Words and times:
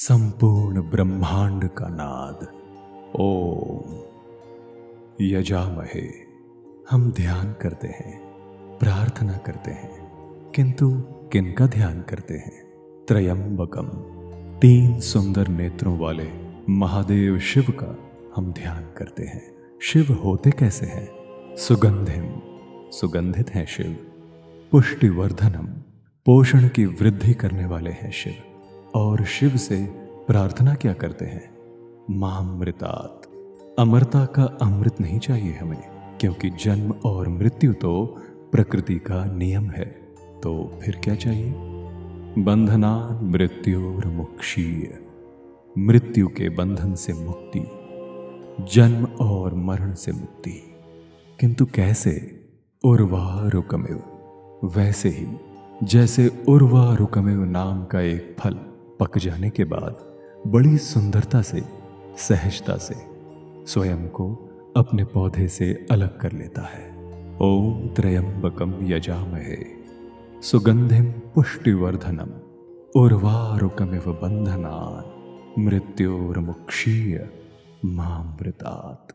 संपूर्ण 0.00 0.82
ब्रह्मांड 0.82 1.68
का 1.68 1.88
नाद। 1.88 2.48
ओम। 3.20 4.02
यजामहे। 5.20 6.08
हम 6.90 7.12
ध्यान 7.12 7.52
करते 7.52 7.88
हैं, 7.88 8.20
प्रार्थना 8.78 9.36
करते 9.36 9.70
हैं, 9.70 10.12
किंतु 10.54 10.90
किनका 11.32 11.66
ध्यान 11.66 12.02
करते 12.02 12.34
हैं? 12.34 12.64
त्रयंबकम। 13.08 13.88
तीन 14.58 15.00
सुंदर 15.00 15.48
नेत्रों 15.48 15.98
वाले 15.98 16.30
महादेव 16.70 17.38
शिव 17.38 17.62
का 17.62 17.98
हम 18.36 18.52
ध्यान 18.52 18.82
करते 18.96 19.22
हैं। 19.22 19.54
शिव 19.82 20.20
होते 20.24 20.50
कैसे 20.50 20.86
हैं? 20.86 21.08
सुगंधिम। 21.56 22.40
सुगंधित 22.90 23.50
हैं 23.50 23.66
शिव। 23.66 24.06
पुष्टिवर्धनम। 24.72 25.66
पोषण 26.26 26.68
की 26.68 26.86
वृद्धि 26.86 27.34
करने 27.34 27.66
वाले 27.66 27.90
हैं 27.90 28.12
शिव। 28.12 28.34
और 28.98 29.24
शिव 29.24 29.56
से 29.56 29.86
प्रार्थना 30.26 30.74
क्या 30.74 30.92
करते 30.92 31.24
हैं? 31.24 31.58
मामृतात 32.10 33.22
अमरता 33.78 34.24
का 34.24 34.44
अमृत 34.44 35.00
नहीं 35.00 35.18
चाहिए 35.18 35.52
हमें, 35.52 35.82
क्योंकि 36.20 36.50
जन्म 36.50 36.94
और 37.04 37.28
मृत्यु 37.28 37.72
तो 37.72 38.16
प्रकृति 38.52 38.94
का 38.94 39.24
नियम 39.24 39.70
है। 39.70 39.86
तो 40.42 40.80
फिर 40.82 40.96
क्या 41.04 41.14
चाहिए? 41.14 41.54
बंधना 42.38 43.20
मृत्युर 43.22 44.06
मुक्षीय। 44.06 44.98
मृत्यु 45.78 46.28
के 46.28 46.48
बंधन 46.48 46.94
से 46.94 47.12
मुक्ति, 47.12 47.60
जन्म 48.74 49.04
और 49.04 49.54
मरण 49.54 49.94
से 49.94 50.12
मुक्ति। 50.12 50.62
किंतु 51.40 51.66
कैसे? 51.66 52.40
उर्वा 52.84 53.48
रुकमेव 53.48 54.02
वैसे 54.76 55.08
ही, 55.08 55.26
जैसे 55.82 56.44
उर्वा 56.48 56.94
रुकमेव 56.94 57.44
नाम 57.44 57.84
का 57.84 58.00
एक 58.00 58.36
फल 58.40 58.58
पक 59.00 59.18
जाने 59.18 59.50
के 59.50 59.64
बाद 59.64 59.96
बड़ी 60.46 60.78
सुंदरता 60.78 61.42
से, 61.42 61.62
सहजता 62.16 62.76
से 62.76 62.94
स्वयं 63.66 64.08
को 64.08 64.34
अपने 64.76 65.04
पौधे 65.04 65.48
से 65.48 65.86
अलग 65.90 66.20
कर 66.20 66.32
लेता 66.32 66.62
है। 66.62 66.98
ओम 67.42 67.88
त्रयंबकम 67.88 68.74
यजामहे। 68.82 69.56
सुगंधिम 70.42 71.12
पुष्टिवर्धनम। 71.12 72.30
उर्वारुकमिव 73.00 74.04
बंधनान 74.22 75.14
मृत्योर्मुक्षीय 75.64 77.30
मामृतात। 77.84 79.06